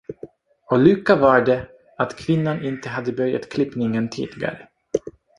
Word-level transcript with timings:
Och 0.71 0.79
lycka 0.79 1.15
var 1.15 1.41
det, 1.41 1.67
att 1.97 2.17
kvinnan 2.17 2.65
inte 2.65 2.89
hade 2.89 3.11
börjat 3.13 3.49
klippningen 3.49 4.09
tidigare. 4.09 4.67